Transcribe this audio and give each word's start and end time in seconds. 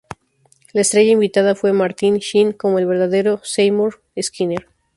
La 0.73 0.81
estrella 0.81 1.11
invitada 1.11 1.53
fue 1.53 1.73
Martin 1.73 2.15
Sheen 2.17 2.53
como 2.53 2.79
el 2.79 2.87
verdadero 2.87 3.39
Seymour 3.43 4.01
Skinner. 4.19 4.67